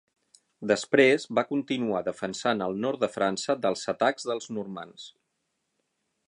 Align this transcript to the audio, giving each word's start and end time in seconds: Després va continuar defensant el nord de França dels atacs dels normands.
Després 0.69 1.27
va 1.39 1.43
continuar 1.49 2.01
defensant 2.07 2.65
el 2.69 2.73
nord 2.87 3.05
de 3.05 3.11
França 3.17 3.57
dels 3.67 3.85
atacs 3.95 4.27
dels 4.31 4.49
normands. 4.59 5.07